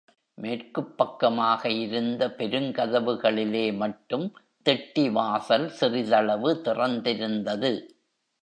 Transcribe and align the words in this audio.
மேற்குப் 0.37 0.97
பக்கமாக 0.97 1.69
இருந்த 1.69 2.27
பெருங்கதவுகளிலே 2.27 3.75
மட்டும் 3.75 4.25
திட்டிவாசல் 4.65 5.67
சிறிதளவு 5.67 6.61
திறந்திருந்தது. 6.65 7.71